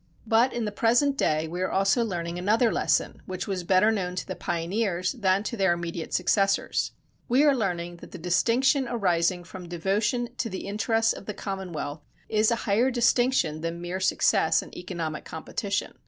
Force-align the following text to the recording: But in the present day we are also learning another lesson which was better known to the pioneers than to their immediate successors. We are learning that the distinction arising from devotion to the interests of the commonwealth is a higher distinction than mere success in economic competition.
But 0.25 0.51
in 0.51 0.65
the 0.65 0.71
present 0.71 1.15
day 1.15 1.47
we 1.47 1.61
are 1.61 1.69
also 1.69 2.03
learning 2.03 2.39
another 2.39 2.71
lesson 2.73 3.21
which 3.27 3.45
was 3.45 3.63
better 3.63 3.91
known 3.91 4.15
to 4.15 4.25
the 4.25 4.35
pioneers 4.35 5.11
than 5.11 5.43
to 5.43 5.55
their 5.55 5.73
immediate 5.73 6.11
successors. 6.11 6.93
We 7.29 7.43
are 7.43 7.55
learning 7.55 7.97
that 7.97 8.09
the 8.11 8.17
distinction 8.17 8.87
arising 8.87 9.43
from 9.43 9.69
devotion 9.69 10.29
to 10.37 10.49
the 10.49 10.65
interests 10.65 11.13
of 11.13 11.27
the 11.27 11.35
commonwealth 11.35 12.01
is 12.29 12.49
a 12.49 12.55
higher 12.65 12.89
distinction 12.89 13.61
than 13.61 13.79
mere 13.79 13.99
success 13.99 14.63
in 14.63 14.75
economic 14.75 15.23
competition. 15.23 15.93